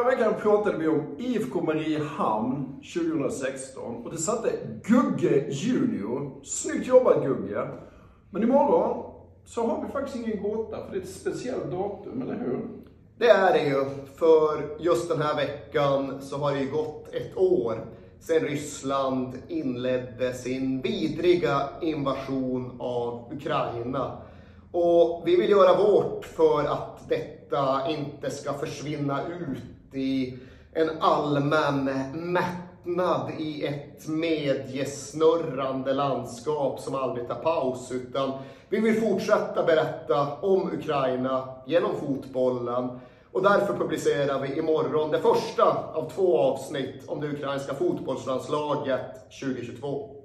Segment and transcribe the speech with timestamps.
[0.00, 4.50] Förra veckan pratade vi om IFK Mariehamn 2016 och det satte
[4.84, 6.44] Gugge Junior.
[6.44, 7.68] Snyggt jobbat Gugge!
[8.30, 9.12] Men imorgon
[9.44, 12.60] så har vi faktiskt ingen gåta för det är ett speciellt datum, eller hur?
[13.18, 13.84] Det är det ju.
[14.16, 17.86] För just den här veckan så har det ju gått ett år
[18.20, 24.18] sedan Ryssland inledde sin vidriga invasion av Ukraina.
[24.72, 30.38] Och vi vill göra vårt för att detta inte ska försvinna ut i
[30.72, 37.92] en allmän mättnad i ett mediesnurrande landskap som aldrig tar paus.
[37.92, 38.32] Utan
[38.68, 43.00] vi vill fortsätta berätta om Ukraina genom fotbollen.
[43.32, 45.64] Och därför publicerar vi imorgon det första
[45.94, 50.20] av två avsnitt om det ukrainska fotbollslandslaget 2022.